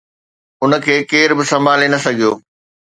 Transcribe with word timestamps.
ان 0.63 0.71
کي 0.85 0.95
ڪير 1.11 1.29
به 1.37 1.43
سنڀالي 1.51 1.87
نه 1.93 1.99
سگهيو 2.05 2.31